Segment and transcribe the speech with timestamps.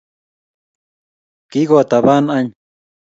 [1.51, 2.49] Kikot taban any